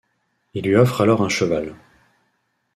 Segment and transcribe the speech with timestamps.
[0.55, 1.75] Il lui offre alors un cheval.